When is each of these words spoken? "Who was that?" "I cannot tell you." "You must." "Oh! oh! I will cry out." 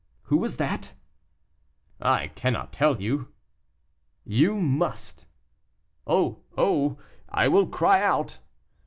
"Who 0.23 0.37
was 0.37 0.57
that?" 0.57 0.95
"I 2.01 2.29
cannot 2.29 2.73
tell 2.73 2.99
you." 2.99 3.27
"You 4.23 4.55
must." 4.59 5.27
"Oh! 6.07 6.39
oh! 6.57 6.97
I 7.29 7.47
will 7.47 7.67
cry 7.67 8.01
out." 8.01 8.39